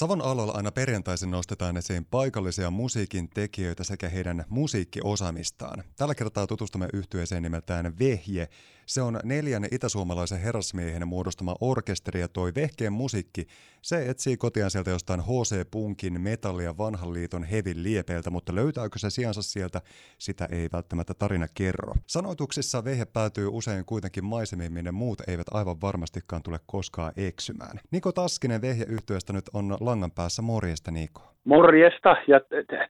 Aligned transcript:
Savon 0.00 0.22
aloilla 0.22 0.52
aina 0.52 0.72
perjantaisin 0.72 1.30
nostetaan 1.30 1.76
esiin 1.76 2.04
paikallisia 2.04 2.70
musiikin 2.70 3.28
tekijöitä 3.28 3.84
sekä 3.84 4.08
heidän 4.08 4.44
musiikkiosaamistaan. 4.48 5.84
Tällä 5.96 6.14
kertaa 6.14 6.46
tutustumme 6.46 6.88
yhtyeeseen 6.92 7.42
nimeltään 7.42 7.98
Vehje. 7.98 8.48
Se 8.86 9.02
on 9.02 9.20
neljän 9.24 9.66
itäsuomalaisen 9.70 10.40
herrasmiehen 10.40 11.08
muodostama 11.08 11.56
orkesteri 11.60 12.20
ja 12.20 12.28
toi 12.28 12.54
Vehkeen 12.54 12.92
musiikki. 12.92 13.46
Se 13.82 14.10
etsii 14.10 14.36
kotiaan 14.36 14.70
sieltä 14.70 14.90
jostain 14.90 15.20
HC-punkin, 15.20 16.20
metallia, 16.20 16.78
vanhan 16.78 17.12
liiton 17.12 17.44
hevin 17.44 17.82
liepeiltä, 17.82 18.30
mutta 18.30 18.54
löytääkö 18.54 18.98
se 18.98 19.10
sijansa 19.10 19.42
sieltä, 19.42 19.82
sitä 20.18 20.48
ei 20.50 20.68
välttämättä 20.72 21.14
tarina 21.14 21.46
kerro. 21.54 21.94
Sanoituksissa 22.06 22.84
Vehje 22.84 23.04
päätyy 23.04 23.48
usein 23.52 23.84
kuitenkin 23.84 24.24
maisemiin, 24.24 24.72
minne 24.72 24.90
muut 24.90 25.22
eivät 25.26 25.46
aivan 25.50 25.80
varmastikaan 25.80 26.42
tule 26.42 26.60
koskaan 26.66 27.12
eksymään. 27.16 27.80
Niko 27.90 28.12
Taskinen 28.12 28.62
Vehje 28.62 28.84
yhtyeestä 28.88 29.32
nyt 29.32 29.50
on 29.52 29.76
langan 29.90 30.10
päässä. 30.16 30.42
Morjesta 30.42 30.90
Niko. 30.90 31.20
Morjesta 31.44 32.16
ja 32.26 32.40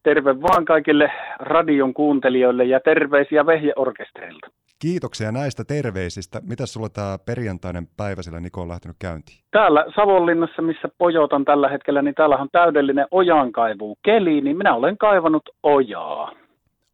terve 0.02 0.42
vaan 0.42 0.64
kaikille 0.64 1.12
radion 1.38 1.94
kuuntelijoille 1.94 2.64
ja 2.64 2.80
terveisiä 2.80 3.46
vehjeorkesterilta. 3.46 4.46
Kiitoksia 4.78 5.32
näistä 5.32 5.64
terveisistä. 5.64 6.40
Mitä 6.48 6.66
sulla 6.66 6.88
tämä 6.88 7.18
perjantainen 7.26 7.86
päivä 7.96 8.22
sillä 8.22 8.40
Niko 8.40 8.60
on 8.60 8.68
lähtenyt 8.68 8.96
käyntiin? 8.98 9.38
Täällä 9.50 9.84
Savonlinnassa, 9.96 10.62
missä 10.62 10.88
pojotan 10.98 11.44
tällä 11.44 11.68
hetkellä, 11.68 12.02
niin 12.02 12.14
täällä 12.14 12.36
on 12.36 12.48
täydellinen 12.52 13.06
ojankaivu 13.10 13.96
keli, 14.04 14.40
niin 14.40 14.56
minä 14.56 14.74
olen 14.74 14.98
kaivannut 14.98 15.48
ojaa 15.62 16.32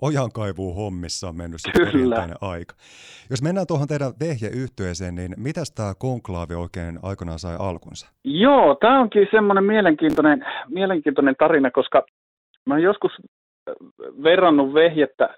ojankaivuun 0.02 0.77
hommissa 0.77 1.28
on 1.28 1.36
mennyt 1.36 1.60
sitten 1.60 2.34
aika. 2.41 2.74
Jos 3.30 3.42
mennään 3.42 3.66
tuohon 3.66 3.88
teidän 3.88 4.12
vehjeyhtyeeseen, 4.20 5.14
niin 5.14 5.34
mitä 5.37 5.62
tämä 5.74 5.92
konklaavi 5.98 6.54
oikein 6.54 6.98
aikanaan 7.02 7.38
sai 7.38 7.56
alkunsa? 7.59 8.12
Joo, 8.24 8.74
tämä 8.74 9.01
onkin 9.01 9.27
semmoinen 9.30 9.64
mielenkiintoinen, 9.64 10.45
mielenkiintoinen 10.68 11.34
tarina, 11.38 11.70
koska 11.70 12.06
mä 12.66 12.78
joskus 12.78 13.12
äh, 13.20 13.74
verrannut 14.23 14.74
vehjettä 14.74 15.29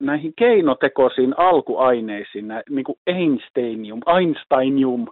näihin 0.00 0.32
keinotekoisiin 0.36 1.34
alkuaineisiin, 1.38 2.48
niin 2.70 2.84
kuin 2.84 2.98
Einsteinium, 3.06 4.00
Einsteinium, 4.16 5.06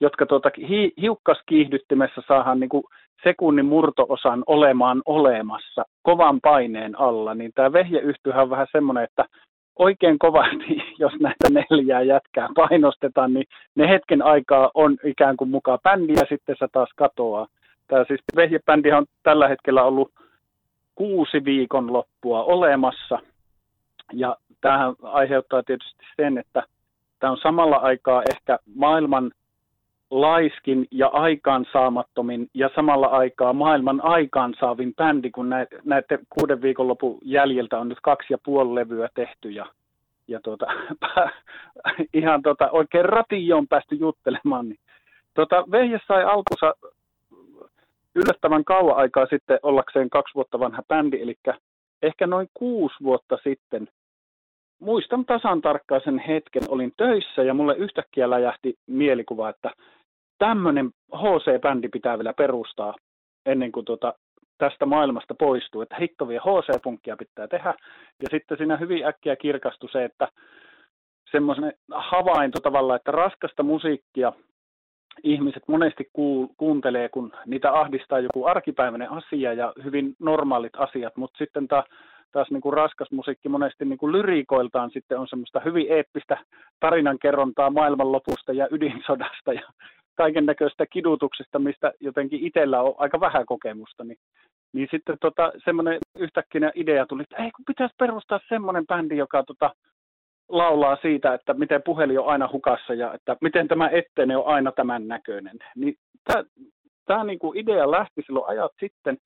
jotka 0.00 0.26
tuota, 0.26 0.50
hi, 0.68 0.92
hiukkaskiihdyttimessä 1.00 2.22
saadaan 2.28 2.60
niin 2.60 2.68
kuin 2.68 2.84
sekunnin 3.22 3.66
murtoosan 3.66 4.42
olemaan 4.46 5.02
olemassa 5.06 5.84
kovan 6.02 6.40
paineen 6.40 7.00
alla, 7.00 7.34
niin 7.34 7.52
tämä 7.54 7.72
vehjeyhtyhän 7.72 8.42
on 8.42 8.50
vähän 8.50 8.66
semmoinen, 8.72 9.04
että 9.04 9.24
oikein 9.78 10.18
kovasti, 10.18 10.82
jos 10.98 11.12
näitä 11.20 11.48
neljää 11.70 12.02
jätkää 12.02 12.48
painostetaan, 12.54 13.34
niin 13.34 13.46
ne 13.74 13.88
hetken 13.88 14.22
aikaa 14.22 14.70
on 14.74 14.96
ikään 15.04 15.36
kuin 15.36 15.50
mukaan 15.50 15.78
bändi 15.82 16.12
ja 16.12 16.26
sitten 16.28 16.56
se 16.58 16.66
taas 16.72 16.90
katoaa. 16.96 17.46
Tämä 17.88 18.04
siis 18.04 18.20
vehjebändi 18.36 18.92
on 18.92 19.06
tällä 19.22 19.48
hetkellä 19.48 19.82
ollut 19.82 20.10
kuusi 20.94 21.44
viikon 21.44 21.92
loppua 21.92 22.42
olemassa 22.42 23.18
ja 24.12 24.36
tähän 24.60 24.94
aiheuttaa 25.02 25.62
tietysti 25.62 26.04
sen, 26.16 26.38
että 26.38 26.62
tämä 27.18 27.30
on 27.30 27.38
samalla 27.42 27.76
aikaa 27.76 28.22
ehkä 28.30 28.58
maailman 28.74 29.32
laiskin 30.10 30.86
ja 30.90 31.08
aikaansaamattomin 31.08 32.48
ja 32.54 32.70
samalla 32.74 33.06
aikaa 33.06 33.52
maailman 33.52 34.04
aikaansaavin 34.04 34.94
bändi, 34.94 35.30
kun 35.30 35.50
näette 35.84 36.18
kuuden 36.30 36.62
viikonlopun 36.62 37.18
jäljiltä 37.22 37.78
on 37.78 37.88
nyt 37.88 37.98
kaksi 38.02 38.32
ja 38.32 38.38
puoli 38.44 38.74
levyä 38.74 39.08
tehty 39.14 39.50
ja, 39.50 39.66
ja 40.28 40.40
tuota, 40.40 40.66
ihan 42.14 42.42
tuota, 42.42 42.70
oikein 42.70 43.04
ratioon 43.04 43.68
päästy 43.68 43.94
juttelemaan. 43.94 44.68
Niin, 44.68 44.78
tuota, 45.34 45.64
Vehje 45.70 46.00
sai 46.08 46.24
alkunsa 46.24 46.74
yllättävän 48.14 48.64
kauan 48.64 48.96
aikaa 48.96 49.26
sitten 49.26 49.58
ollakseen 49.62 50.10
kaksi 50.10 50.34
vuotta 50.34 50.58
vanha 50.58 50.82
bändi, 50.88 51.22
eli 51.22 51.36
ehkä 52.02 52.26
noin 52.26 52.48
kuusi 52.54 52.94
vuotta 53.02 53.38
sitten 53.44 53.88
muistan 54.82 55.24
tasan 55.24 55.60
tarkkaan 55.60 56.00
sen 56.04 56.18
hetken, 56.18 56.62
olin 56.68 56.92
töissä 56.96 57.42
ja 57.42 57.54
mulle 57.54 57.76
yhtäkkiä 57.76 58.30
läjähti 58.30 58.74
mielikuva, 58.86 59.48
että 59.48 59.70
tämmöinen 60.38 60.90
HC-bändi 61.14 61.88
pitää 61.88 62.18
vielä 62.18 62.32
perustaa 62.32 62.94
ennen 63.46 63.72
kuin 63.72 63.84
tuota, 63.84 64.14
tästä 64.58 64.86
maailmasta 64.86 65.34
poistuu, 65.34 65.80
että 65.80 65.96
hittovia 66.00 66.40
HC-punkkia 66.40 67.16
pitää 67.16 67.48
tehdä. 67.48 67.74
Ja 68.22 68.28
sitten 68.30 68.58
siinä 68.58 68.76
hyvin 68.76 69.06
äkkiä 69.06 69.36
kirkastui 69.36 69.90
se, 69.90 70.04
että 70.04 70.28
semmoisen 71.30 71.72
havainto 71.92 72.60
tavallaan, 72.60 72.96
että 72.96 73.10
raskasta 73.10 73.62
musiikkia 73.62 74.32
ihmiset 75.22 75.62
monesti 75.68 76.10
kuuntelee, 76.56 77.08
kun 77.08 77.32
niitä 77.46 77.72
ahdistaa 77.72 78.20
joku 78.20 78.44
arkipäiväinen 78.44 79.10
asia 79.10 79.52
ja 79.52 79.72
hyvin 79.84 80.16
normaalit 80.18 80.76
asiat, 80.76 81.16
mutta 81.16 81.38
sitten 81.38 81.68
tämä 81.68 81.82
taas 82.32 82.50
niin 82.50 82.60
kuin 82.60 82.72
raskas 82.72 83.10
musiikki 83.10 83.48
monesti 83.48 83.84
niin 83.84 83.98
kuin 83.98 84.12
lyriikoiltaan 84.12 84.90
sitten 84.90 85.18
on 85.18 85.28
semmoista 85.28 85.60
hyvin 85.60 85.86
eeppistä 85.88 86.38
tarinankerrontaa 86.80 87.70
maailmanlopusta 87.70 88.52
ja 88.52 88.68
ydinsodasta 88.70 89.52
ja 89.52 89.62
kaiken 90.14 90.46
näköistä 90.46 90.86
kidutuksesta, 90.86 91.58
mistä 91.58 91.92
jotenkin 92.00 92.46
itsellä 92.46 92.80
on 92.82 92.94
aika 92.98 93.20
vähän 93.20 93.46
kokemusta, 93.46 94.04
niin, 94.04 94.18
niin 94.72 94.88
sitten 94.90 95.16
tota, 95.20 95.52
semmoinen 95.64 95.98
yhtäkkiä 96.18 96.72
idea 96.74 97.06
tuli, 97.06 97.22
että 97.22 97.44
ei 97.44 97.50
kun 97.50 97.64
pitäisi 97.64 97.94
perustaa 97.98 98.40
semmoinen 98.48 98.86
bändi, 98.86 99.16
joka 99.16 99.42
tota, 99.42 99.70
laulaa 100.48 100.96
siitä, 101.02 101.34
että 101.34 101.54
miten 101.54 101.82
puhelin 101.82 102.20
on 102.20 102.28
aina 102.28 102.48
hukassa 102.52 102.94
ja 102.94 103.14
että 103.14 103.36
miten 103.40 103.68
tämä 103.68 103.88
ettene 103.88 104.36
on 104.36 104.46
aina 104.46 104.72
tämän 104.72 105.08
näköinen. 105.08 105.56
Niin 105.76 105.94
tämä 107.06 107.24
niinku 107.24 107.52
idea 107.56 107.90
lähti 107.90 108.22
silloin 108.26 108.48
ajat 108.48 108.72
sitten, 108.80 109.18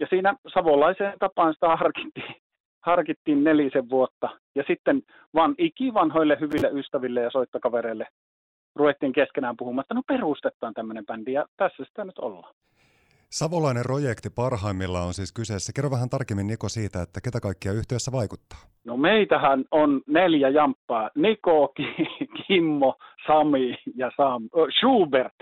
ja 0.00 0.06
siinä 0.10 0.34
savolaiseen 0.54 1.12
tapaan 1.18 1.54
sitä 1.54 1.76
harkittiin, 1.76 2.34
harkittiin 2.80 3.44
nelisen 3.44 3.90
vuotta. 3.90 4.28
Ja 4.54 4.64
sitten 4.66 5.02
vaan 5.34 5.54
ikivanhoille 5.58 6.36
hyville 6.40 6.70
ystäville 6.72 7.20
ja 7.20 7.30
soittakavereille 7.30 8.06
ruvettiin 8.76 9.12
keskenään 9.12 9.56
puhumaan, 9.56 9.82
että 9.84 9.94
no 9.94 10.02
perustetaan 10.08 10.74
tämmöinen 10.74 11.06
bändi 11.06 11.32
ja 11.32 11.46
tässä 11.56 11.84
sitä 11.84 12.04
nyt 12.04 12.18
ollaan. 12.18 12.54
Savolainen 13.30 13.82
projekti 13.82 14.30
parhaimmillaan 14.30 15.06
on 15.06 15.14
siis 15.14 15.32
kyseessä. 15.32 15.72
Kerro 15.72 15.90
vähän 15.90 16.08
tarkemmin 16.08 16.46
Niko 16.46 16.68
siitä, 16.68 17.02
että 17.02 17.20
ketä 17.24 17.40
kaikkia 17.40 17.72
yhteydessä 17.72 18.12
vaikuttaa. 18.12 18.58
No 18.84 18.96
meitähän 18.96 19.64
on 19.70 20.00
neljä 20.06 20.48
jamppaa. 20.48 21.10
Niko, 21.14 21.74
Kimmo, 22.46 22.94
Sami 23.26 23.74
ja 23.94 24.10
Sam, 24.16 24.48
Schubert. 24.78 25.38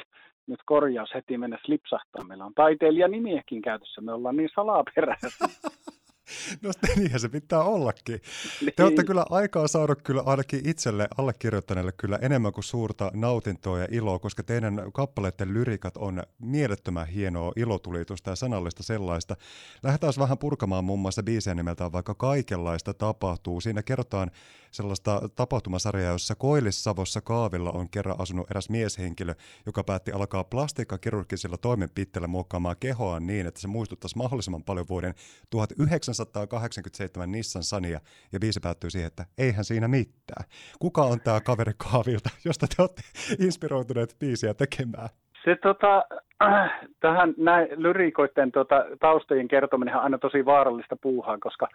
Nyt 0.46 0.60
korjaus 0.66 1.14
heti 1.14 1.38
mennä 1.38 1.58
slipsahtaa. 1.64 2.24
Meillä 2.24 2.44
on 2.44 2.54
taiteilijanimiäkin 2.54 3.62
käytössä. 3.62 4.00
Me 4.00 4.12
ollaan 4.12 4.36
niin 4.36 4.50
salaperäisiä. 4.54 5.30
No 6.62 6.70
niinhän 6.96 7.20
se 7.20 7.28
pitää 7.28 7.62
ollakin. 7.62 8.20
Niin. 8.60 8.72
Te 8.76 8.84
olette 8.84 9.04
kyllä 9.04 9.24
aikaa 9.30 9.68
saanut 9.68 10.02
kyllä 10.02 10.22
ainakin 10.26 10.68
itselle 10.68 11.08
allekirjoittaneelle 11.18 11.92
kyllä 11.92 12.18
enemmän 12.22 12.52
kuin 12.52 12.64
suurta 12.64 13.10
nautintoa 13.14 13.78
ja 13.78 13.88
iloa, 13.90 14.18
koska 14.18 14.42
teidän 14.42 14.90
kappaleiden 14.94 15.54
lyrikat 15.54 15.96
on 15.96 16.22
mielettömän 16.38 17.06
hienoa 17.06 17.52
ilotulitusta 17.56 18.30
ja 18.30 18.36
sanallista 18.36 18.82
sellaista. 18.82 19.36
Lähdetään 19.82 20.12
vähän 20.18 20.38
purkamaan 20.38 20.84
muun 20.84 21.00
muassa 21.00 21.22
biisiä 21.22 21.54
nimeltään 21.54 21.92
vaikka 21.92 22.14
kaikenlaista 22.14 22.94
tapahtuu. 22.94 23.60
Siinä 23.60 23.82
kerrotaan 23.82 24.30
sellaista 24.70 25.28
tapahtumasarjaa, 25.36 26.12
jossa 26.12 26.34
Koillis-Savossa 26.34 27.20
kaavilla 27.24 27.70
on 27.70 27.90
kerran 27.90 28.20
asunut 28.20 28.50
eräs 28.50 28.70
mieshenkilö, 28.70 29.34
joka 29.66 29.84
päätti 29.84 30.12
alkaa 30.12 30.44
plastiikkakirurgisilla 30.44 31.56
toimenpitteillä 31.56 32.28
muokkaamaan 32.28 32.76
kehoaan 32.80 33.26
niin, 33.26 33.46
että 33.46 33.60
se 33.60 33.68
muistuttaisi 33.68 34.16
mahdollisimman 34.16 34.62
paljon 34.62 34.88
vuoden 34.88 35.14
1987 36.24 37.32
Nissan 37.32 37.62
Sania, 37.62 38.00
ja 38.32 38.40
biisi 38.40 38.60
päättyy 38.62 38.90
siihen, 38.90 39.06
että 39.06 39.24
eihän 39.38 39.64
siinä 39.64 39.88
mitään. 39.88 40.44
Kuka 40.78 41.02
on 41.02 41.20
tämä 41.20 41.40
kaveri 41.40 41.72
kaavilta, 41.76 42.30
josta 42.44 42.66
te 42.66 42.82
olette 42.82 43.02
inspiroituneet 43.46 44.16
biisiä 44.18 44.54
tekemään? 44.54 45.08
Se 45.44 45.56
tota, 45.62 46.04
äh, 46.42 46.80
tähän 47.00 47.34
näin 47.36 47.68
lyrikoiden 47.76 48.52
tota, 48.52 48.84
taustojen 49.00 49.48
kertominen 49.48 49.96
on 49.96 50.02
aina 50.02 50.18
tosi 50.18 50.44
vaarallista 50.44 50.96
puuhaa, 51.02 51.38
koska 51.38 51.68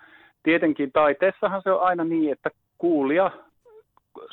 tietenkin 0.44 0.92
taiteessahan 0.92 1.62
se 1.62 1.72
on 1.72 1.82
aina 1.82 2.04
niin, 2.04 2.32
että 2.32 2.50
kuulija 2.78 3.32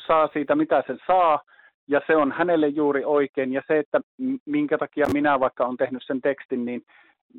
saa 0.07 0.29
siitä, 0.33 0.55
mitä 0.55 0.83
se 0.87 0.97
saa, 1.07 1.39
ja 1.87 2.01
se 2.07 2.15
on 2.15 2.31
hänelle 2.31 2.67
juuri 2.67 3.05
oikein. 3.05 3.53
Ja 3.53 3.61
se, 3.67 3.79
että 3.79 4.01
minkä 4.45 4.77
takia 4.77 5.05
minä 5.13 5.39
vaikka 5.39 5.65
on 5.65 5.77
tehnyt 5.77 6.03
sen 6.05 6.21
tekstin, 6.21 6.65
niin, 6.65 6.81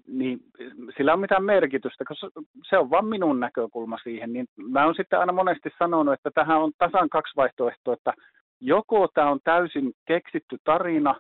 niin 0.07 0.41
sillä 0.97 1.13
on 1.13 1.21
mitään 1.21 1.45
merkitystä, 1.45 2.05
koska 2.05 2.31
se 2.69 2.79
on 2.79 2.91
vain 2.91 3.07
minun 3.07 3.41
näkökulma 3.41 3.99
siihen. 4.03 4.33
Niin 4.33 4.47
mä 4.57 4.85
oon 4.85 4.95
sitten 4.95 5.19
aina 5.19 5.33
monesti 5.33 5.71
sanonut, 5.79 6.15
että 6.15 6.31
tähän 6.35 6.61
on 6.61 6.73
tasan 6.79 7.09
kaksi 7.09 7.37
vaihtoehtoa, 7.37 7.95
että 7.95 8.13
joko 8.61 9.09
tämä 9.15 9.31
on 9.31 9.41
täysin 9.45 9.93
keksitty 10.07 10.57
tarina, 10.65 11.15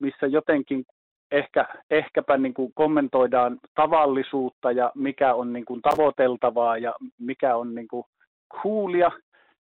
missä 0.00 0.26
jotenkin 0.26 0.84
ehkä, 1.30 1.66
ehkäpä 1.90 2.36
niin 2.36 2.54
kuin 2.54 2.72
kommentoidaan 2.74 3.58
tavallisuutta 3.74 4.72
ja 4.72 4.92
mikä 4.94 5.34
on 5.34 5.52
niin 5.52 5.64
kuin 5.64 5.82
tavoiteltavaa 5.82 6.78
ja 6.78 6.94
mikä 7.18 7.56
on 7.56 7.74
niin 7.74 7.88
kuin 7.88 8.04
coolia, 8.62 9.10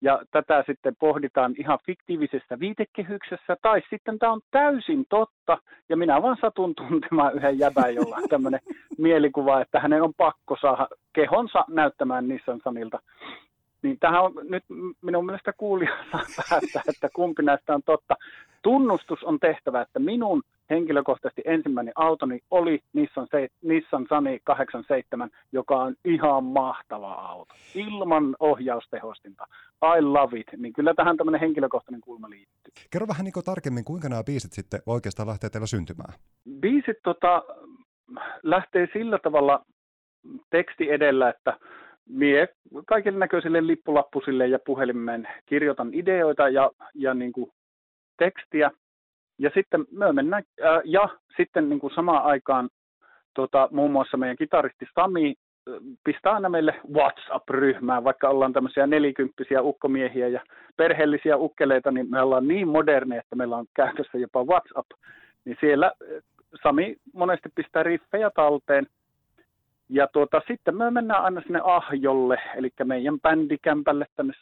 ja 0.00 0.20
tätä 0.30 0.64
sitten 0.66 0.96
pohditaan 0.96 1.54
ihan 1.58 1.78
fiktiivisessä 1.86 2.60
viitekehyksessä, 2.60 3.56
tai 3.62 3.82
sitten 3.90 4.18
tämä 4.18 4.32
on 4.32 4.40
täysin 4.50 5.04
totta, 5.08 5.58
ja 5.88 5.96
minä 5.96 6.22
vaan 6.22 6.36
satun 6.40 6.74
tuntemaan 6.74 7.34
yhden 7.34 7.58
jäbän, 7.58 7.94
jolla 7.94 8.16
on 8.16 8.28
tämmöinen 8.28 8.60
mielikuva, 8.98 9.60
että 9.60 9.80
hänen 9.80 10.02
on 10.02 10.14
pakko 10.16 10.56
saada 10.60 10.88
kehonsa 11.12 11.64
näyttämään 11.68 12.28
Nissan 12.28 12.60
Sanilta. 12.64 12.98
Niin 13.82 13.98
tähän 13.98 14.22
on 14.22 14.32
nyt 14.48 14.64
minun 15.02 15.26
mielestä 15.26 15.52
kuulija 15.56 15.96
saa 16.12 16.20
päättää, 16.50 16.82
että 16.88 17.08
kumpi 17.14 17.42
näistä 17.42 17.74
on 17.74 17.82
totta. 17.82 18.14
Tunnustus 18.62 19.24
on 19.24 19.40
tehtävä, 19.40 19.80
että 19.80 19.98
minun 19.98 20.42
henkilökohtaisesti 20.70 21.42
ensimmäinen 21.44 21.92
autoni 21.96 22.38
oli 22.50 22.80
Nissan, 22.92 23.26
se, 23.30 23.48
Nissan 23.62 24.06
Sunny 24.08 24.38
87, 24.44 25.30
joka 25.52 25.76
on 25.76 25.94
ihan 26.04 26.44
mahtava 26.44 27.12
auto. 27.12 27.54
Ilman 27.74 28.36
ohjaustehostinta. 28.40 29.46
I 29.98 30.02
love 30.02 30.38
it. 30.38 30.46
Niin 30.56 30.72
kyllä 30.72 30.94
tähän 30.94 31.16
tämmöinen 31.16 31.40
henkilökohtainen 31.40 32.00
kulma 32.00 32.30
liittyy. 32.30 32.72
Kerro 32.90 33.08
vähän 33.08 33.24
niin 33.24 33.44
tarkemmin, 33.44 33.84
kuinka 33.84 34.08
nämä 34.08 34.24
biisit 34.24 34.52
sitten 34.52 34.80
oikeastaan 34.86 35.28
lähtee 35.28 35.50
teillä 35.50 35.66
syntymään? 35.66 36.14
Biisit 36.60 36.96
tota, 37.02 37.42
lähtee 38.42 38.88
sillä 38.92 39.18
tavalla 39.18 39.64
teksti 40.50 40.90
edellä, 40.90 41.28
että 41.28 41.58
mie 42.08 42.48
kaikille 42.86 43.18
näköisille 43.18 43.66
lippulappusille 43.66 44.46
ja 44.46 44.58
puhelimeen 44.66 45.28
kirjoitan 45.46 45.90
ideoita 45.92 46.48
ja, 46.48 46.70
ja 46.94 47.14
niin 47.14 47.32
kuin 47.32 47.50
tekstiä. 48.18 48.70
Ja 49.38 49.50
sitten 49.54 49.84
me 49.90 50.12
mennään, 50.12 50.42
ää, 50.62 50.80
ja 50.84 51.08
sitten 51.36 51.68
niin 51.68 51.80
kuin 51.80 51.94
samaan 51.94 52.24
aikaan 52.24 52.68
tota, 53.34 53.68
muun 53.72 53.90
muassa 53.90 54.16
meidän 54.16 54.36
kitaristi 54.36 54.86
Sami 54.94 55.34
pistää 56.04 56.32
aina 56.32 56.48
meille 56.48 56.74
WhatsApp-ryhmään, 56.92 58.04
vaikka 58.04 58.28
ollaan 58.28 58.52
tämmöisiä 58.52 58.86
nelikymppisiä 58.86 59.62
ukkomiehiä 59.62 60.28
ja 60.28 60.40
perheellisiä 60.76 61.36
ukkeleita, 61.36 61.90
niin 61.90 62.10
me 62.10 62.22
ollaan 62.22 62.48
niin 62.48 62.68
moderneja, 62.68 63.20
että 63.20 63.36
meillä 63.36 63.56
on 63.56 63.66
käytössä 63.74 64.18
jopa 64.18 64.44
WhatsApp. 64.44 64.90
Niin 65.44 65.56
siellä 65.60 65.92
Sami 66.62 66.96
monesti 67.14 67.48
pistää 67.54 67.82
riffejä 67.82 68.30
talteen, 68.30 68.86
ja 69.88 70.08
tuota, 70.12 70.42
sitten 70.48 70.76
me 70.76 70.90
mennään 70.90 71.24
aina 71.24 71.40
sinne 71.40 71.60
Ahjolle, 71.64 72.40
eli 72.56 72.70
meidän 72.84 73.20
bändikämpälle 73.20 74.06
tänne 74.16 74.32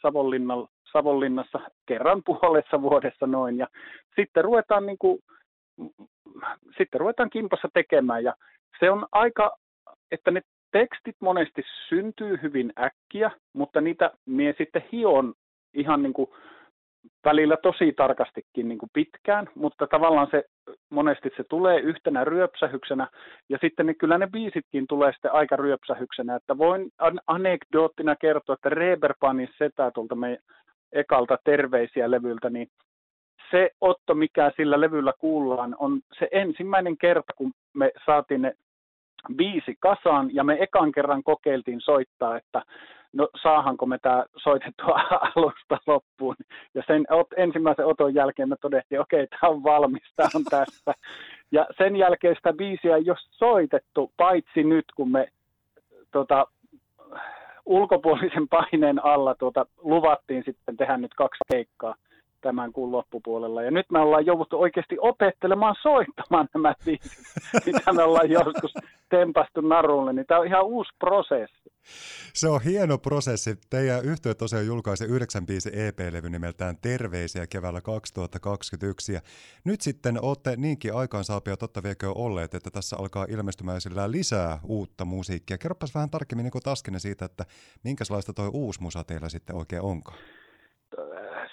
Savonlinnassa 0.95 1.59
kerran 1.85 2.21
puolessa 2.25 2.81
vuodessa 2.81 3.27
noin. 3.27 3.57
Ja 3.57 3.67
sitten 4.15 4.43
ruvetaan, 4.43 4.85
niin 4.85 4.97
kuin, 4.97 5.19
sitten 6.77 6.99
ruvetaan 6.99 7.29
kimpassa 7.29 7.67
tekemään. 7.73 8.23
Ja 8.23 8.33
se 8.79 8.91
on 8.91 9.05
aika, 9.11 9.57
että 10.11 10.31
ne 10.31 10.41
tekstit 10.71 11.15
monesti 11.19 11.63
syntyy 11.89 12.39
hyvin 12.41 12.73
äkkiä, 12.79 13.31
mutta 13.53 13.81
niitä 13.81 14.11
mie 14.25 14.55
sitten 14.57 14.85
hion 14.91 15.33
ihan 15.73 16.03
niin 16.03 16.13
kuin 16.13 16.29
välillä 17.25 17.57
tosi 17.57 17.93
tarkastikin 17.93 18.67
niin 18.67 18.77
kuin 18.77 18.89
pitkään, 18.93 19.49
mutta 19.55 19.87
tavallaan 19.87 20.27
se 20.31 20.43
monesti 20.89 21.29
se 21.37 21.43
tulee 21.49 21.79
yhtenä 21.79 22.23
ryöpsähyksenä, 22.23 23.07
ja 23.49 23.57
sitten 23.61 23.85
ne, 23.85 23.93
kyllä 23.93 24.17
ne 24.17 24.27
biisitkin 24.27 24.85
tulee 24.89 25.11
sitten 25.11 25.33
aika 25.33 25.55
ryöpsähyksenä, 25.55 26.35
että 26.35 26.57
voin 26.57 26.89
an- 26.99 27.21
anekdoottina 27.27 28.15
kertoa, 28.15 28.53
että 28.53 28.69
Reberpanin 28.69 29.49
setä 29.57 29.91
tuolta 29.91 30.15
meidän 30.15 30.43
ekalta 30.93 31.37
terveisiä 31.43 32.11
levyltä, 32.11 32.49
niin 32.49 32.67
se 33.51 33.69
otto, 33.81 34.15
mikä 34.15 34.51
sillä 34.57 34.81
levyllä 34.81 35.13
kuullaan, 35.19 35.75
on 35.79 35.99
se 36.19 36.27
ensimmäinen 36.31 36.97
kerta, 36.97 37.33
kun 37.35 37.51
me 37.73 37.91
saatiin 38.05 38.41
ne 38.41 38.53
biisi 39.35 39.75
kasaan, 39.79 40.35
ja 40.35 40.43
me 40.43 40.57
ekan 40.59 40.91
kerran 40.91 41.23
kokeiltiin 41.23 41.81
soittaa, 41.81 42.37
että 42.37 42.61
no 43.13 43.29
saahanko 43.43 43.85
me 43.85 43.97
tämä 44.01 44.25
soitettua 44.37 44.99
alusta 45.35 45.77
loppuun. 45.87 46.35
Ja 46.73 46.83
sen 46.87 47.05
ensimmäisen 47.37 47.85
oton 47.85 48.15
jälkeen 48.15 48.49
me 48.49 48.55
todettiin, 48.61 49.01
okei, 49.01 49.23
okay, 49.23 49.37
tämä 49.39 49.51
on 49.51 49.63
valmis, 49.63 50.13
tämä 50.15 50.29
on 50.35 50.43
tässä. 50.43 50.93
Ja 51.51 51.67
sen 51.77 51.95
jälkeen 51.95 52.35
sitä 52.35 52.53
biisiä 52.53 52.95
ei 52.95 53.09
ole 53.09 53.17
soitettu, 53.19 54.11
paitsi 54.17 54.63
nyt 54.63 54.85
kun 54.95 55.11
me 55.11 55.27
tota, 56.11 56.47
ulkopuolisen 57.65 58.47
paineen 58.47 59.05
alla 59.05 59.35
tuota, 59.35 59.65
luvattiin 59.77 60.43
sitten 60.45 60.77
tehdä 60.77 60.97
nyt 60.97 61.13
kaksi 61.13 61.43
keikkaa 61.51 61.95
tämän 62.45 62.73
kuun 62.73 62.91
loppupuolella. 62.91 63.63
Ja 63.63 63.71
nyt 63.71 63.85
me 63.91 63.99
ollaan 63.99 64.25
jouduttu 64.25 64.61
oikeasti 64.61 64.97
opettelemaan 64.99 65.75
soittamaan 65.81 66.47
nämä 66.53 66.73
biisit, 66.85 67.11
mitä 67.65 67.93
me 67.93 68.03
ollaan 68.03 68.29
joskus 68.29 68.73
tempastu 69.09 69.61
narulle. 69.61 70.13
Niin 70.13 70.25
tämä 70.25 70.39
on 70.39 70.47
ihan 70.47 70.65
uusi 70.65 70.91
prosessi. 70.99 71.71
Se 72.33 72.47
on 72.49 72.61
hieno 72.61 72.97
prosessi. 72.97 73.55
Teidän 73.69 74.05
yhtiö 74.05 74.33
tosiaan 74.33 74.65
julkaisi 74.65 75.05
9 75.05 75.45
biisi 75.45 75.69
EP-levy 75.73 76.29
nimeltään 76.29 76.75
Terveisiä 76.81 77.47
keväällä 77.47 77.81
2021. 77.81 79.13
Ja 79.13 79.21
nyt 79.63 79.81
sitten 79.81 80.21
olette 80.21 80.55
niinkin 80.55 80.93
aikaansaapia 80.93 81.57
totta 81.57 81.83
viekö 81.83 82.11
olleet, 82.15 82.53
että 82.53 82.71
tässä 82.71 82.95
alkaa 82.99 83.25
ilmestymään 83.29 83.81
sillä 83.81 84.11
lisää 84.11 84.59
uutta 84.63 85.05
musiikkia. 85.05 85.57
Kerropas 85.57 85.95
vähän 85.95 86.09
tarkemmin 86.09 86.43
niin 86.43 86.63
Taskinen 86.63 86.99
siitä, 86.99 87.25
että 87.25 87.45
minkälaista 87.83 88.33
toi 88.33 88.49
uusi 88.53 88.81
musa 88.81 89.03
teillä 89.03 89.29
sitten 89.29 89.55
oikein 89.55 89.81
onkaan 89.81 90.17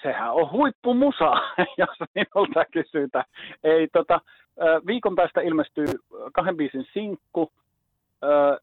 sehän 0.03 0.33
on 0.33 0.51
huippumusa, 0.51 1.31
jos 1.77 1.97
minulta 2.15 2.65
kysytään. 2.71 3.25
Ei, 3.63 3.87
tota, 3.87 4.21
viikon 4.87 5.15
päästä 5.15 5.41
ilmestyy 5.41 5.85
kahden 6.33 6.57
biisin 6.57 6.85
sinkku 6.93 7.51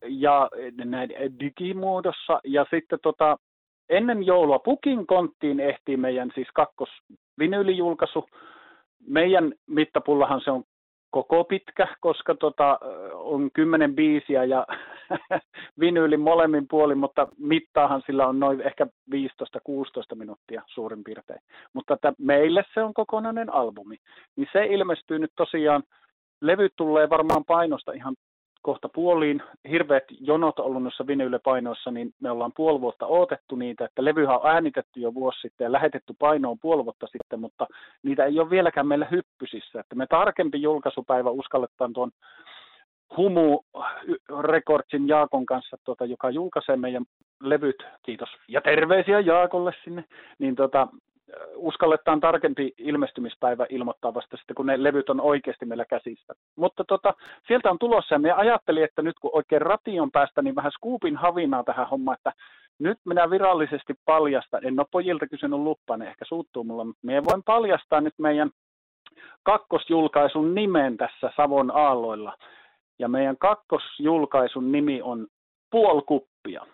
ja 0.03 0.49
näin 0.85 1.11
digimuodossa. 1.41 2.41
Ja 2.45 2.67
sitten 2.71 2.99
tota, 3.03 3.37
ennen 3.89 4.27
joulua 4.27 4.59
Pukin 4.59 5.07
konttiin 5.07 5.61
ehtii 5.61 5.97
meidän 5.97 6.31
siis 6.35 6.49
kakkos 6.55 6.89
vinyylijulkaisu. 7.39 8.29
Meidän 9.07 9.53
mittapullahan 9.67 10.41
se 10.45 10.51
on 10.51 10.65
koko 11.11 11.45
pitkä, 11.45 11.89
koska 12.01 12.35
tota, 12.35 12.79
on 13.15 13.51
kymmenen 13.53 13.95
biisiä 13.95 14.45
ja 14.45 14.67
vinyylin 15.81 16.21
molemmin 16.21 16.69
puolin, 16.69 16.99
mutta 16.99 17.29
mittaahan 17.39 18.03
sillä 18.07 18.27
on 18.27 18.41
noin 18.41 18.61
ehkä 18.61 18.87
15-16 19.15 19.19
minuuttia 20.15 20.63
suurin 20.67 21.05
piirtein. 21.05 21.41
Mutta 21.73 21.95
että 21.95 22.13
meille 22.19 22.65
se 22.75 22.83
on 22.83 22.95
kokonainen 22.95 23.55
albumi. 23.55 23.97
Niin 24.37 24.49
se 24.53 24.67
ilmestyy 24.67 25.19
nyt 25.19 25.33
tosiaan, 25.37 25.83
levy 26.41 26.69
tulee 26.77 27.11
varmaan 27.11 27.45
painosta 27.45 27.93
ihan 27.93 28.15
kohta 28.63 28.89
puoliin. 28.89 29.43
Hirveät 29.71 30.05
jonot 30.21 30.59
on 30.59 30.67
ollut 30.67 30.83
noissa 30.83 31.07
vinyylepainoissa, 31.07 31.91
niin 31.91 32.15
me 32.21 32.31
ollaan 32.31 32.53
puoli 32.57 32.81
vuotta 32.81 33.07
odotettu 33.07 33.57
niitä, 33.57 33.85
että 33.85 34.05
levyhän 34.05 34.37
on 34.37 34.51
äänitetty 34.51 35.01
jo 35.01 35.15
vuosi 35.15 35.41
sitten 35.41 35.65
ja 35.65 35.73
lähetetty 35.73 36.15
painoon 36.19 36.59
puoli 36.59 36.85
vuotta 36.85 37.07
sitten, 37.07 37.41
mutta 37.41 37.67
niitä 38.03 38.25
ei 38.25 38.41
ole 38.41 38.51
vieläkään 38.51 38.87
meillä 38.87 39.07
hyppysissä. 39.11 39.81
Että 39.81 39.95
me 39.95 40.07
tarkempi 40.07 40.63
julkaisupäivä 40.63 41.31
uskalletaan 41.31 41.93
tuon 41.93 42.11
Humu 43.17 43.61
Recordsin 44.41 45.09
Jaakon 45.09 45.47
kanssa, 45.47 45.77
tuota, 45.85 46.05
joka 46.05 46.31
julkaisee 46.31 46.77
meidän 46.77 47.05
levyt, 47.43 47.87
kiitos, 48.03 48.29
ja 48.49 48.61
terveisiä 48.61 49.21
Jaakolle 49.21 49.73
sinne, 49.85 50.05
niin 50.39 50.57
tota, 50.57 50.89
uskalletaan 51.55 52.21
tarkempi 52.21 52.75
ilmestymispäivä 52.79 53.67
ilmoittaa 53.71 54.15
vasta 54.15 54.37
sitten, 54.37 54.55
kun 54.55 54.67
ne 54.67 54.83
levyt 54.83 55.11
on 55.11 55.21
oikeasti 55.21 55.67
meillä 55.67 55.85
käsissä. 55.85 56.35
Mutta 56.57 56.85
tota, 56.85 57.15
sieltä 57.49 57.71
on 57.71 57.79
tulossa 57.79 58.15
ja 58.15 58.19
me 58.19 58.33
ajattelin, 58.33 58.85
että 58.85 59.03
nyt 59.03 59.19
kun 59.21 59.31
oikein 59.35 59.63
ration 59.63 60.11
päästä, 60.11 60.43
niin 60.43 60.55
vähän 60.55 60.73
skuupin 60.73 61.17
havinaa 61.17 61.65
tähän 61.65 61.89
hommaan, 61.89 62.17
että 62.19 62.33
nyt 62.79 62.99
minä 63.05 63.31
virallisesti 63.31 63.95
paljastan, 64.05 64.67
en 64.67 64.81
ole 64.81 64.87
pojilta 64.91 65.27
kysynyt 65.27 65.61
luppaa, 65.61 65.97
ne 65.97 66.09
ehkä 66.09 66.25
suuttuu 66.25 66.65
mulla, 66.65 66.85
mutta 66.85 67.01
minä 67.03 67.25
voin 67.25 67.43
paljastaa 67.43 68.01
nyt 68.01 68.15
meidän 68.19 68.51
kakkosjulkaisun 69.43 70.55
nimen 70.55 70.97
tässä 70.97 71.33
Savon 71.37 71.71
aalloilla. 71.71 72.37
Ja 72.99 73.09
meidän 73.09 73.37
kakkosjulkaisun 73.39 74.73
nimi 74.73 75.03
on 75.03 75.27
Puolkuppia 75.71 76.67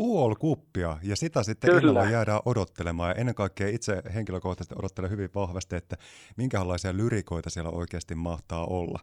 puoli 0.00 0.34
kuppia, 0.34 0.98
ja 1.02 1.16
sitä 1.16 1.42
sitten 1.42 1.70
Kyllä. 1.70 1.80
innolla 1.80 2.10
jäädään 2.10 2.40
odottelemaan, 2.44 3.10
ja 3.10 3.14
ennen 3.14 3.34
kaikkea 3.34 3.68
itse 3.68 4.02
henkilökohtaisesti 4.14 4.74
odottelen 4.78 5.10
hyvin 5.10 5.30
vahvasti, 5.34 5.76
että 5.76 5.96
minkälaisia 6.36 6.96
lyrikoita 6.96 7.50
siellä 7.50 7.70
oikeasti 7.70 8.14
mahtaa 8.14 8.66
olla. 8.66 8.98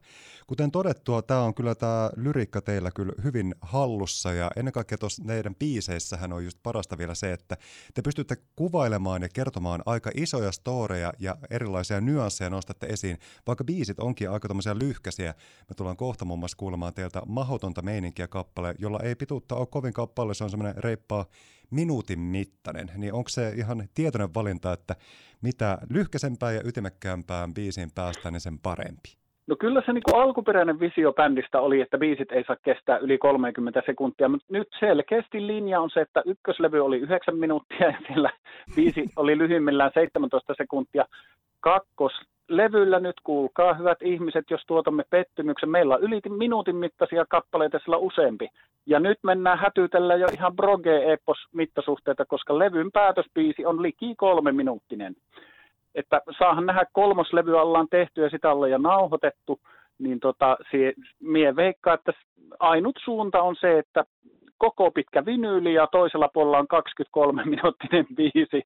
Kuten 0.48 0.72
todettua, 0.72 1.22
tämä 1.22 1.42
on 1.42 1.54
kyllä 1.54 1.76
tämä 1.76 2.10
lyriikka 2.16 2.62
teillä 2.62 2.92
kyllä 2.92 3.14
hyvin 3.24 3.56
hallussa, 3.62 4.34
ja 4.34 4.52
ennen 4.56 4.72
kaikkea 4.72 4.98
tuossa 4.98 5.24
teidän 5.28 5.56
biiseissähän 5.56 6.34
on 6.34 6.44
just 6.44 6.58
parasta 6.64 6.98
vielä 6.98 7.16
se, 7.16 7.34
että 7.34 7.58
te 7.94 8.02
pystytte 8.02 8.36
kuvailemaan 8.56 9.22
ja 9.22 9.30
kertomaan 9.30 9.82
aika 9.86 10.12
isoja 10.16 10.52
storeja 10.52 11.14
ja 11.20 11.38
erilaisia 11.50 12.02
nyansseja 12.02 12.50
nostatte 12.50 12.88
esiin, 12.88 13.18
vaikka 13.48 13.64
biisit 13.64 14.00
onkin 14.00 14.30
aika 14.30 14.48
tämmöisiä 14.48 14.78
lyhkäisiä. 14.78 15.34
Me 15.70 15.76
tullaan 15.76 15.98
kohta 15.98 16.26
muun 16.26 16.40
muassa 16.40 16.58
kuulemaan 16.58 16.94
teiltä 16.94 17.22
mahotonta 17.26 17.82
meininkiä 17.82 18.28
kappale, 18.28 18.76
jolla 18.80 19.00
ei 19.04 19.16
pituutta 19.16 19.56
ole 19.56 19.68
kovin 19.68 19.94
kappale, 19.94 20.34
se 20.34 20.44
on 20.44 20.50
semmoinen 20.50 20.84
reippaa 20.88 21.26
minuutin 21.72 22.20
mittainen, 22.20 22.88
niin 22.98 23.14
onko 23.14 23.30
se 23.30 23.54
ihan 23.56 23.78
tietoinen 23.96 24.34
valinta, 24.34 24.74
että 24.74 24.96
mitä 25.42 25.78
lyhkäisempään 25.90 26.56
ja 26.56 26.62
ytimekkäämpään 26.66 27.54
biisiin 27.54 27.90
päästään, 27.96 28.34
niin 28.34 28.42
sen 28.42 28.60
parempi? 28.60 29.10
No 29.48 29.56
kyllä 29.56 29.82
se 29.86 29.94
niin 29.94 30.04
alkuperäinen 30.14 30.80
visio 30.80 31.14
bändistä 31.14 31.62
oli, 31.62 31.82
että 31.82 31.98
biisit 31.98 32.32
ei 32.32 32.44
saa 32.44 32.56
kestää 32.64 32.98
yli 32.98 33.18
30 33.18 33.82
sekuntia, 33.86 34.30
mutta 34.30 34.48
nyt 34.50 34.68
selkeästi 34.80 35.48
linja 35.48 35.82
on 35.82 35.90
se, 35.90 36.02
että 36.02 36.22
ykköslevy 36.26 36.80
oli 36.80 36.98
9 36.98 37.38
minuuttia 37.38 37.88
ja 37.88 37.98
siellä 38.08 38.30
biisi 38.76 39.10
oli 39.16 39.38
lyhyimmillään 39.38 39.92
17 39.94 40.54
sekuntia. 40.58 41.06
Kakkoslevyllä 42.48 43.00
nyt 43.00 43.16
kuulkaa, 43.24 43.74
hyvät 43.74 44.02
ihmiset, 44.02 44.46
jos 44.50 44.62
tuotamme 44.68 45.04
pettymyksen. 45.10 45.70
Meillä 45.70 45.96
on 45.96 46.04
yli 46.04 46.22
minuutin 46.30 46.76
mittaisia 46.76 47.26
kappaleita, 47.30 47.80
sillä 47.80 47.98
useampi. 47.98 48.50
Ja 48.86 49.00
nyt 49.00 49.18
mennään 49.24 49.60
hätytellä 49.60 50.16
jo 50.16 50.28
ihan 50.34 50.56
broge-epos 50.56 51.38
mittasuhteita, 51.54 52.26
koska 52.26 52.60
levyn 52.60 52.92
päätösbiisi 52.92 53.66
on 53.66 53.82
liki 53.82 54.16
kolme 54.16 54.52
minuuttinen 54.52 55.16
että 55.96 56.22
saahan 56.40 56.66
nähdä 56.66 56.86
kolmoslevy 56.92 57.54
ollaan 57.60 57.88
tehty 57.90 58.22
ja 58.22 58.30
sitä 58.30 58.52
ollaan 58.52 58.72
jo 58.72 58.78
nauhoitettu, 58.78 59.60
niin 60.00 60.20
tota, 60.20 60.58
sie, 60.72 60.94
mie 61.20 61.56
veikkaa, 61.56 61.94
että 61.94 62.14
ainut 62.60 62.96
suunta 63.04 63.42
on 63.42 63.56
se, 63.56 63.80
että 63.80 64.04
koko 64.58 64.92
pitkä 64.92 65.26
vinyyli 65.26 65.74
ja 65.74 65.88
toisella 65.92 66.30
puolella 66.34 66.60
on 66.60 66.68
23-minuuttinen 66.74 68.06
biisi 68.16 68.62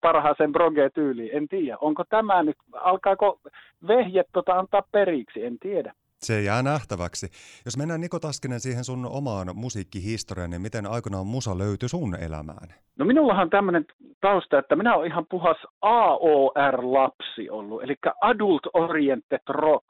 parhaaseen 0.00 0.52
broge-tyyliin. 0.52 1.36
En 1.36 1.48
tiedä, 1.48 1.76
onko 1.80 2.04
tämä 2.08 2.42
nyt, 2.42 2.56
alkaako 2.72 3.40
vehjet 3.88 4.26
tota 4.32 4.52
antaa 4.52 4.82
periksi, 4.92 5.44
en 5.44 5.58
tiedä. 5.58 5.92
Se 6.18 6.42
jää 6.42 6.62
nähtäväksi. 6.62 7.26
Jos 7.64 7.76
mennään 7.76 8.00
Niko 8.00 8.18
Taskinen 8.18 8.60
siihen 8.60 8.84
sun 8.84 9.06
omaan 9.10 9.48
musiikkihistoriaan, 9.54 10.50
niin 10.50 10.62
miten 10.62 10.86
aikoinaan 10.86 11.26
musa 11.26 11.58
löytyi 11.58 11.88
sun 11.88 12.16
elämään? 12.20 12.68
No 12.98 13.04
minullahan 13.04 13.50
tämmöinen 13.50 13.84
tausta, 14.20 14.58
että 14.58 14.76
minä 14.76 14.94
olen 14.94 15.10
ihan 15.10 15.26
puhas 15.30 15.56
AOR-lapsi 15.82 17.50
ollut, 17.50 17.82
eli 17.82 17.94
Adult 18.20 18.66
Oriented 18.74 19.40
Rock. 19.48 19.84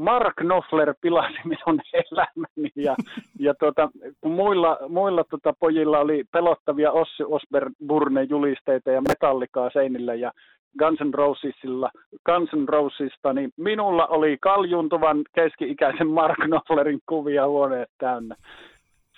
Mark 0.00 0.34
Knopfler 0.36 0.94
pilasi 1.00 1.38
minun 1.44 1.80
elämäni 2.12 2.72
ja, 2.76 2.96
ja 3.38 3.54
tuota, 3.54 3.90
kun 4.20 4.32
muilla, 4.32 4.78
muilla 4.88 5.24
tuota, 5.24 5.54
pojilla 5.60 5.98
oli 5.98 6.24
pelottavia 6.32 6.92
Ossi 6.92 7.22
Osborne 7.24 8.22
julisteita 8.22 8.90
ja 8.90 9.00
metallikaa 9.00 9.70
seinillä 9.70 10.14
ja 10.14 10.32
Guns 10.78 11.00
N' 11.00 11.14
Rosesilla, 11.14 11.90
Guns 12.26 12.50
N' 12.52 12.68
Rosesista, 12.68 13.32
niin 13.32 13.50
minulla 13.56 14.06
oli 14.06 14.36
kaljuntuvan 14.40 15.24
keski-ikäisen 15.34 16.08
Mark 16.08 16.38
Knopflerin 16.44 17.00
kuvia 17.08 17.46
huoneet 17.46 17.90
täynnä. 17.98 18.36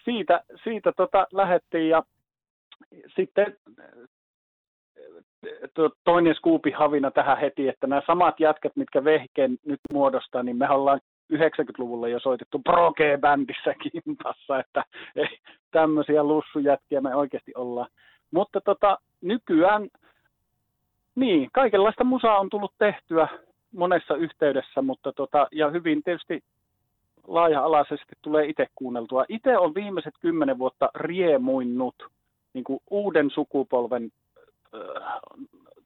Siitä, 0.05 0.41
siitä 0.65 0.93
tota 0.97 1.27
lähettiin 1.33 1.89
ja 1.89 2.03
sitten 3.17 3.57
toinen 6.05 6.35
skuupi 6.35 6.71
havina 6.71 7.11
tähän 7.11 7.39
heti, 7.39 7.69
että 7.69 7.87
nämä 7.87 8.03
samat 8.07 8.41
jätkät, 8.41 8.77
mitkä 8.77 9.05
vehkeen 9.05 9.59
nyt 9.67 9.81
muodostaa, 9.93 10.43
niin 10.43 10.57
me 10.57 10.71
ollaan 10.71 11.01
90-luvulla 11.33 12.09
jo 12.09 12.21
soitettu 12.21 12.59
proge-bändissä 12.59 13.75
kimpassa, 13.83 14.61
että 14.61 14.85
ei, 15.17 15.39
tämmöisiä 15.71 16.23
lussujätkiä 16.23 17.01
me 17.01 17.15
oikeasti 17.15 17.53
ollaan. 17.57 17.89
Mutta 18.31 18.61
tota, 18.61 18.99
nykyään 19.21 19.89
niin, 21.15 21.49
kaikenlaista 21.53 22.05
musaa 22.05 22.39
on 22.41 22.51
tullut 22.51 22.75
tehtyä 22.79 23.29
monessa 23.73 24.15
yhteydessä, 24.15 24.83
mutta 24.83 25.13
tota, 25.13 25.49
ja 25.53 25.71
hyvin 25.71 26.03
tietysti 26.03 26.41
laaja-alaisesti 27.27 28.13
tulee 28.23 28.47
itse 28.47 28.67
kuunneltua. 28.75 29.25
Itse 29.29 29.59
on 29.59 29.75
viimeiset 29.75 30.15
kymmenen 30.21 30.59
vuotta 30.59 30.91
riemuinnut 30.95 31.95
niin 32.55 32.65
kuin 32.65 32.81
uuden 32.91 33.31
sukupolven 33.31 34.11
äh, 34.75 35.13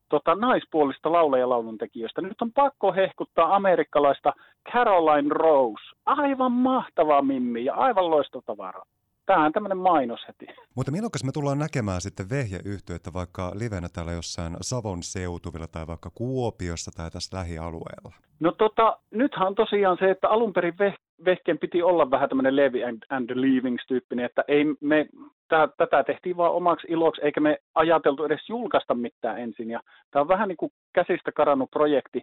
tota, 0.08 0.34
naispuolista 0.34 1.12
laulajalaulun 1.12 1.78
tekijöistä. 1.78 2.22
Nyt 2.22 2.42
on 2.42 2.52
pakko 2.52 2.92
hehkuttaa 2.92 3.56
amerikkalaista 3.56 4.32
Caroline 4.72 5.28
Rose. 5.34 5.84
Aivan 6.06 6.52
mahtava 6.52 7.22
mimmi 7.22 7.64
ja 7.64 7.74
aivan 7.74 8.10
loistotavaraa. 8.10 8.84
Tämä 9.26 9.44
on 9.44 9.52
tämmöinen 9.52 9.78
mainos 9.78 10.20
heti. 10.28 10.46
Mutta 10.76 10.92
milloin 10.92 11.10
me 11.24 11.32
tullaan 11.32 11.58
näkemään 11.58 12.00
sitten 12.00 12.30
vehjeyhtiöitä 12.30 13.12
vaikka 13.14 13.52
livenä 13.54 13.88
täällä 13.88 14.12
jossain 14.12 14.56
Savon 14.60 15.02
seutuvilla 15.02 15.66
tai 15.66 15.86
vaikka 15.86 16.10
Kuopiossa 16.14 16.90
tai 16.96 17.10
tässä 17.10 17.36
lähialueella? 17.36 18.12
No 18.40 18.52
tota, 18.52 18.98
nythän 19.10 19.46
on 19.46 19.54
tosiaan 19.54 19.96
se, 20.00 20.10
että 20.10 20.28
alun 20.28 20.52
perin 20.52 20.74
veh- 20.74 21.24
vehkeen 21.24 21.58
piti 21.58 21.82
olla 21.82 22.10
vähän 22.10 22.28
tämmöinen 22.28 22.56
Levi 22.56 22.84
and, 22.84 23.02
and 23.10 23.26
the 23.26 23.34
Leavings-tyyppinen, 23.34 24.24
että 24.24 24.44
ei 24.48 24.64
me, 24.80 25.06
tää, 25.48 25.68
tätä 25.76 26.04
tehtiin 26.04 26.36
vaan 26.36 26.52
omaksi 26.52 26.86
iloksi, 26.90 27.22
eikä 27.22 27.40
me 27.40 27.58
ajateltu 27.74 28.24
edes 28.24 28.48
julkaista 28.48 28.94
mitään 28.94 29.38
ensin. 29.38 29.70
Ja 29.70 29.80
tämä 30.10 30.20
on 30.20 30.28
vähän 30.28 30.48
niin 30.48 30.56
kuin 30.56 30.72
käsistä 30.94 31.32
karannut 31.32 31.70
projekti, 31.70 32.22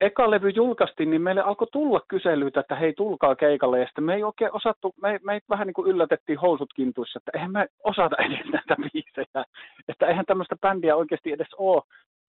eka 0.00 0.30
levy 0.30 0.50
julkaistiin, 0.50 1.10
niin 1.10 1.22
meille 1.22 1.40
alkoi 1.40 1.66
tulla 1.72 2.00
kyselyitä, 2.08 2.60
että 2.60 2.74
hei, 2.74 2.92
tulkaa 2.92 3.36
keikalle. 3.36 3.80
Ja 3.80 3.86
sitten 3.86 4.04
me 4.04 4.14
ei 4.14 4.24
oikein 4.24 4.50
osattu, 4.52 4.94
me, 5.02 5.20
me 5.22 5.40
vähän 5.48 5.66
niin 5.66 5.74
kuin 5.74 5.90
yllätettiin 5.90 6.38
housut 6.38 6.72
kintuissa, 6.76 7.18
että 7.18 7.30
eihän 7.34 7.52
me 7.52 7.66
osata 7.84 8.16
edes 8.16 8.46
näitä 8.52 8.76
biisejä. 8.76 9.44
Että 9.88 10.06
eihän 10.06 10.26
tämmöistä 10.26 10.56
bändiä 10.56 10.96
oikeasti 10.96 11.32
edes 11.32 11.54
ole. 11.58 11.82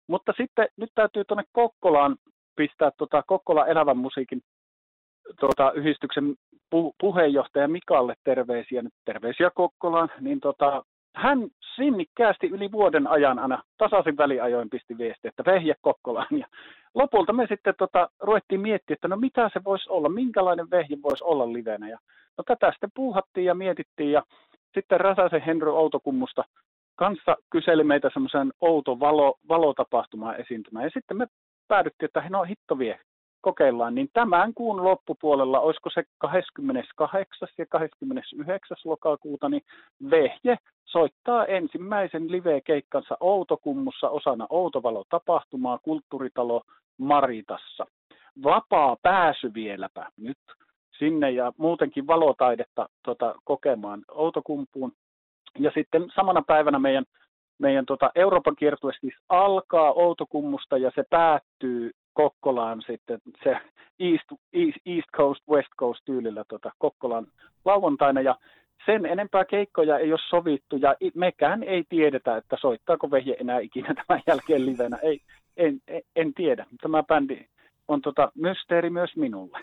Mutta 0.07 0.33
sitten 0.37 0.69
nyt 0.77 0.91
täytyy 0.95 1.25
tuonne 1.25 1.45
Kokkolaan 1.53 2.17
pistää 2.57 2.91
tota 2.99 3.23
Kokkola 3.27 3.67
elävän 3.67 3.97
musiikin 3.97 4.41
tota, 5.41 5.73
yhdistyksen 5.73 6.35
pu- 6.75 6.95
puheenjohtaja 7.01 7.69
Mikalle 7.69 8.15
terveisiä, 8.25 8.83
nyt 8.83 8.95
terveisiä 9.05 9.51
Kokkolaan, 9.55 10.09
niin 10.21 10.41
tota, 10.41 10.85
hän 11.17 11.49
sinnikkäästi 11.77 12.47
yli 12.47 12.73
vuoden 12.73 13.07
ajan 13.07 13.39
aina 13.39 13.63
tasaisin 13.79 14.17
väliajoin 14.17 14.71
pisti 14.71 14.99
viesti, 14.99 15.29
että 15.29 15.45
vehje 15.47 15.75
Kokkolaan. 15.81 16.39
Ja 16.39 16.47
lopulta 16.95 17.33
me 17.33 17.47
sitten 17.47 17.75
tota, 17.79 18.09
ruvettiin 18.21 18.61
miettiä, 18.61 18.95
että 18.95 19.09
no 19.09 19.17
mitä 19.17 19.51
se 19.53 19.61
voisi 19.65 19.91
olla, 19.91 20.09
minkälainen 20.09 20.71
vehje 20.71 20.97
voisi 21.03 21.25
olla 21.25 21.53
livenä. 21.53 21.89
Ja, 21.89 21.99
no 22.39 22.45
tätä 22.45 22.71
sitten 22.71 22.91
puuhattiin 22.95 23.45
ja 23.45 23.55
mietittiin 23.55 24.13
ja 24.13 24.23
sitten 24.75 25.01
Räsäsen 25.01 25.43
Henry 25.43 25.71
Outokummusta 25.71 26.45
kanssa 26.97 27.37
kyseli 27.51 27.85
meitä 27.85 28.11
semmoisen 28.13 28.53
outo 28.61 29.01
valo, 29.01 29.39
valotapahtumaan 29.49 30.41
esiintymään. 30.41 30.85
Ja 30.85 30.91
sitten 30.95 31.17
me 31.17 31.27
päädyttiin, 31.69 32.07
että 32.07 32.29
no 32.31 32.43
hitto 32.43 32.79
vie, 32.79 33.01
kokeillaan, 33.45 33.95
niin 33.95 34.09
tämän 34.13 34.55
kuun 34.55 34.85
loppupuolella, 34.85 35.61
olisiko 35.61 35.91
se 35.91 36.03
28. 36.19 37.49
ja 37.59 37.67
29. 37.67 38.77
lokakuuta, 38.85 39.49
niin 39.49 39.63
Vehje 40.11 40.59
soittaa 40.85 41.47
ensimmäisen 41.47 42.33
live-keikkansa 42.33 43.17
Outokummussa 43.21 44.09
osana 44.09 44.47
Outovalo-tapahtumaa 44.51 45.79
Kulttuuritalo 45.83 46.63
Maritassa. 46.99 47.87
Vapaa 48.43 48.97
pääsy 49.03 49.55
vieläpä 49.55 50.07
nyt 50.17 50.39
sinne 50.99 51.31
ja 51.31 51.53
muutenkin 51.59 52.07
valotaidetta 52.07 52.89
tota, 53.03 53.35
kokemaan 53.45 54.03
Outokumpuun. 54.09 54.93
Ja 55.59 55.71
sitten 55.75 56.11
samana 56.15 56.43
päivänä 56.47 56.79
meidän, 56.79 57.05
meidän 57.59 57.87
tota, 57.87 58.11
Euroopan 58.15 58.57
kiertue 58.57 58.93
siis 59.01 59.15
alkaa 59.29 59.93
Outokummusta 59.93 60.79
ja 60.79 60.91
se 60.95 61.05
päättyy 61.11 61.91
Kokkolaan 62.15 62.83
sitten 62.87 63.19
se 63.45 63.57
East, 64.01 64.25
East, 64.87 65.09
Coast, 65.17 65.43
West 65.51 65.69
Coast 65.79 66.01
tyylillä 66.05 66.45
tota, 66.49 66.71
Kokkolan 66.79 67.27
lauantaina 67.65 68.21
ja 68.21 68.37
sen 68.87 69.07
enempää 69.07 69.45
keikkoja 69.45 69.99
ei 69.99 70.13
ole 70.13 70.21
sovittu 70.29 70.77
ja 70.77 70.97
mekään 71.15 71.63
ei 71.63 71.85
tiedetä, 71.89 72.37
että 72.37 72.57
soittaako 72.61 73.11
vehje 73.11 73.37
enää 73.41 73.59
ikinä 73.59 73.95
tämän 74.07 74.23
jälkeen 74.27 74.67
livenä. 74.67 74.97
Ei, 75.03 75.21
en, 75.57 75.81
en, 75.89 76.03
en 76.17 76.35
tiedä. 76.35 76.67
Tämä 76.83 77.03
bändi 77.03 77.47
on 77.89 78.03
tota 78.03 78.33
mysteeri 78.35 78.91
myös 78.91 79.17
minulle. 79.17 79.61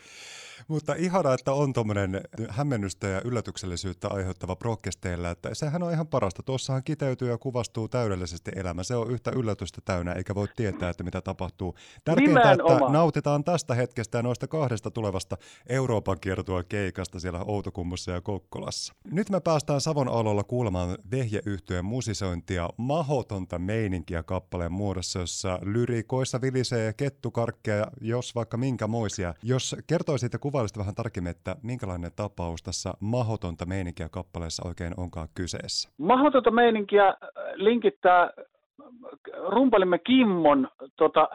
Mutta 0.68 0.94
ihana, 0.94 1.34
että 1.34 1.54
on 1.54 1.74
tuommoinen 1.74 2.22
hämmennystä 2.50 3.08
ja 3.08 3.22
yllätyksellisyyttä 3.26 4.08
aiheuttava 4.08 4.56
prokkesteillä, 4.56 5.32
että 5.32 5.50
sehän 5.54 5.84
on 5.84 5.92
ihan 5.92 6.08
parasta. 6.08 6.44
Tuossahan 6.44 6.84
kiteytyy 6.84 7.30
ja 7.30 7.38
kuvastuu 7.38 7.88
täydellisesti 7.88 8.52
elämä. 8.56 8.84
Se 8.84 8.96
on 8.96 9.12
yhtä 9.12 9.32
yllätystä 9.36 9.82
täynnä, 9.86 10.14
eikä 10.14 10.36
voi 10.36 10.48
tietää, 10.56 10.90
että 10.90 11.04
mitä 11.04 11.22
tapahtuu. 11.22 11.76
Tärkeintä, 12.06 12.52
että 12.52 12.90
nautitaan 12.90 13.44
tästä 13.44 13.76
hetkestä 13.76 14.18
ja 14.18 14.22
noista 14.22 14.48
kahdesta 14.48 14.92
tulevasta 14.92 15.38
Euroopan 15.70 16.18
kiertua 16.22 16.64
keikasta 16.64 17.20
siellä 17.20 17.40
Outokummussa 17.46 18.12
ja 18.12 18.22
Kokkolassa. 18.22 18.94
Nyt 19.12 19.30
me 19.30 19.40
päästään 19.40 19.82
Savon 19.82 20.08
alolla 20.08 20.44
kuulemaan 20.44 20.98
vehjeyhtyeen 21.12 21.86
musisointia 21.86 22.70
mahotonta 22.78 23.60
meininkiä 23.60 24.24
kappaleen 24.24 24.72
muodossa, 24.72 25.20
jossa 25.20 25.60
lyrikoissa 25.62 26.42
vilisee 26.42 26.94
kettukarkkeja, 26.94 27.88
jos 28.12 28.36
vaikka 28.36 28.58
minkämoisia. 28.58 29.34
Jos 29.44 29.76
kertoisitte 29.88 30.38
kuvailisit 30.38 30.78
vähän 30.78 30.96
tarkemmin, 30.96 31.32
että 31.32 31.56
minkälainen 31.64 32.12
tapaus 32.16 32.64
tässä 32.64 32.94
mahotonta 33.00 33.66
meininkiä 33.66 34.10
kappaleessa 34.12 34.68
oikein 34.68 34.94
onkaan 34.98 35.28
kyseessä? 35.36 35.90
Mahotonta 35.98 36.52
meininkiä 36.52 37.08
äh, 37.08 37.16
linkittää 37.56 38.24
äh, 38.24 38.30
rumpalimme 39.48 40.00
Kimmon 40.00 40.68
tota, 40.96 41.30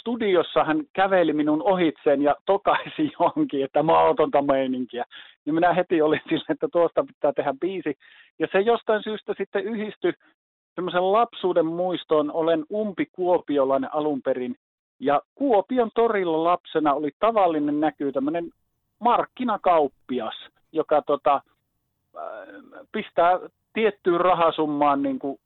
studiossa 0.00 0.64
hän 0.64 0.80
käveli 0.92 1.32
minun 1.32 1.62
ohitseen 1.62 2.22
ja 2.22 2.34
tokaisi 2.46 3.12
jonkin, 3.20 3.64
että 3.64 3.82
mahotonta 3.82 4.42
meininkiä. 4.42 5.04
Niin 5.44 5.54
minä 5.54 5.72
heti 5.74 6.02
olin 6.02 6.20
sille, 6.28 6.44
että 6.48 6.68
tuosta 6.72 7.04
pitää 7.04 7.32
tehdä 7.32 7.54
biisi. 7.60 7.94
Ja 8.38 8.46
se 8.52 8.60
jostain 8.60 9.02
syystä 9.02 9.34
sitten 9.38 9.64
yhdistyi 9.64 10.12
semmoisen 10.74 11.12
lapsuuden 11.12 11.66
muistoon. 11.66 12.32
Olen 12.32 12.64
umpi 12.72 13.06
kuopiolainen 13.12 13.94
alun 13.94 14.22
perin 14.22 14.56
Ja 15.00 15.20
Kuopion 15.34 15.90
torilla 15.94 16.44
lapsena 16.44 16.94
oli 16.94 17.10
tavallinen 17.18 17.80
näkyy 17.80 18.12
tämmöinen 18.12 18.50
markkinakauppias, 18.98 20.34
joka 20.72 21.02
tota, 21.02 21.34
äh, 21.34 22.22
pistää 22.92 23.38
tiettyyn 23.72 24.20
rahasummaan 24.20 25.02
niin 25.02 25.18
kuin 25.18 25.38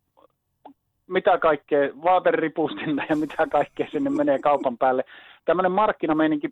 mitä 1.07 1.39
kaikkea, 1.39 1.89
vaateripustinta 2.05 3.03
ja 3.09 3.17
mitä 3.17 3.47
kaikkea 3.47 3.87
sinne 3.93 4.11
menee 4.11 4.39
kaupan 4.39 4.79
päälle. 4.79 5.05
Tämmöinen 5.45 5.73
markkinameininki 5.73 6.49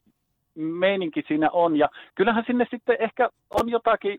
meininki 0.59 1.23
siinä 1.28 1.50
on. 1.52 1.76
Ja 1.76 1.88
kyllähän 2.14 2.45
sinne 2.47 2.67
sitten 2.71 2.97
ehkä 3.00 3.28
on 3.50 3.69
jotakin 3.69 4.19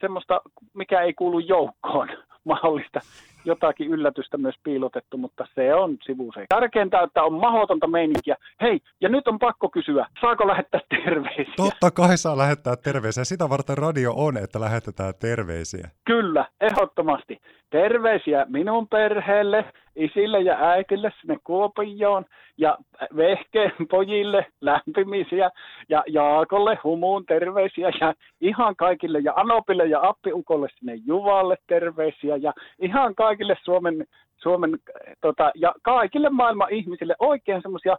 semmoista, 0.00 0.40
mikä 0.74 1.00
ei 1.00 1.14
kuulu 1.14 1.38
joukkoon 1.38 2.08
mahdollista 2.44 3.00
jotakin 3.44 3.88
yllätystä 3.88 4.38
myös 4.38 4.54
piilotettu, 4.64 5.16
mutta 5.16 5.46
se 5.54 5.74
on 5.74 5.96
sivuseikka. 6.02 6.56
Tärkeintä, 6.60 7.00
että 7.00 7.22
on 7.22 7.32
mahdotonta 7.32 7.86
meininkiä. 7.86 8.36
Hei, 8.60 8.80
ja 9.00 9.08
nyt 9.08 9.28
on 9.28 9.38
pakko 9.38 9.68
kysyä, 9.68 10.06
saako 10.20 10.46
lähettää 10.46 10.80
terveisiä? 10.88 11.54
Totta 11.56 11.90
kai 11.90 12.18
saa 12.18 12.38
lähettää 12.38 12.76
terveisiä. 12.76 13.24
Sitä 13.24 13.48
varten 13.48 13.78
radio 13.78 14.12
on, 14.16 14.36
että 14.36 14.60
lähetetään 14.60 15.14
terveisiä. 15.20 15.88
Kyllä, 16.04 16.44
ehdottomasti. 16.60 17.40
Terveisiä 17.70 18.46
minun 18.48 18.88
perheelle, 18.88 19.64
isille 19.96 20.40
ja 20.40 20.70
äitille 20.70 21.12
sinne 21.20 21.36
Kuopioon 21.44 22.24
ja 22.58 22.78
vehkeen 23.16 23.72
pojille 23.90 24.46
lämpimisiä 24.60 25.50
ja 25.88 26.04
Jaakolle 26.06 26.78
humuun 26.84 27.26
terveisiä 27.26 27.90
ja 28.00 28.14
ihan 28.40 28.76
kaikille 28.76 29.18
ja 29.18 29.32
Anopille 29.36 29.86
ja 29.86 30.00
Appiukolle 30.02 30.68
sinne 30.78 30.94
Juvalle 31.06 31.56
terveisiä 31.66 32.36
ja 32.36 32.52
ihan 32.78 33.14
kaikille 33.14 33.31
Suomen, 33.64 34.06
Suomen 34.42 34.78
tota, 35.20 35.52
ja 35.54 35.74
kaikille 35.82 36.30
maailman 36.30 36.72
ihmisille 36.72 37.14
oikein 37.18 37.62
semmoisia 37.62 37.96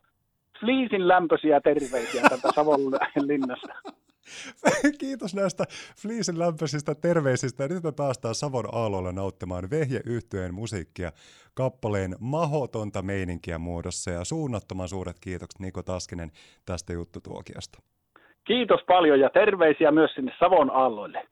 fliisin 0.60 1.08
lämpöisiä 1.08 1.62
terveisiä 1.62 2.22
tätä 2.22 2.50
Savonlinnasta. 2.56 3.74
Kiitos 5.00 5.36
näistä 5.36 5.63
Fliisin 6.02 6.40
lämpöisistä 6.40 6.96
terveisistä. 6.96 7.68
Nyt 7.68 7.84
me 7.84 7.92
päästään 7.92 8.36
Savon 8.36 8.75
aalloilla 8.75 9.12
nauttimaan 9.12 9.70
vehje 9.70 10.02
yhtyeen 10.06 10.54
musiikkia 10.54 11.12
kappaleen 11.54 12.16
mahotonta 12.20 13.02
meininkiä 13.02 13.58
muodossa. 13.58 14.12
Ja 14.12 14.24
suunnattoman 14.24 14.90
suuret 14.90 15.18
kiitokset 15.22 15.60
Niko 15.60 15.84
Taskinen 15.84 16.32
tästä 16.66 16.94
juttutuokiosta. 16.94 17.80
Kiitos 18.44 18.80
paljon 18.88 19.20
ja 19.20 19.30
terveisiä 19.30 19.92
myös 19.92 20.12
sinne 20.16 20.34
Savon 20.40 20.72
aalloille. 20.72 21.28